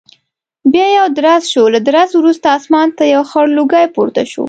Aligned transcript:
بیا 0.71 0.87
یو 0.97 1.07
درز 1.17 1.43
شو، 1.51 1.63
له 1.73 1.79
درزه 1.87 2.15
وروسته 2.19 2.47
اسمان 2.57 2.87
ته 2.97 3.03
یو 3.15 3.23
خړ 3.31 3.45
لوګی 3.57 3.85
پورته 3.95 4.23
شو. 4.31 4.39